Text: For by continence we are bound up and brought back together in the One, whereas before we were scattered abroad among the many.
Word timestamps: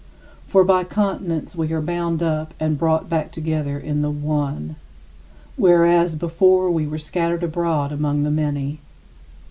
For 0.47 0.63
by 0.63 0.83
continence 0.83 1.55
we 1.55 1.71
are 1.73 1.79
bound 1.79 2.23
up 2.23 2.55
and 2.59 2.75
brought 2.75 3.07
back 3.07 3.31
together 3.31 3.77
in 3.77 4.01
the 4.01 4.09
One, 4.09 4.77
whereas 5.57 6.15
before 6.15 6.71
we 6.71 6.87
were 6.87 6.97
scattered 6.97 7.43
abroad 7.43 7.91
among 7.91 8.23
the 8.23 8.31
many. 8.31 8.79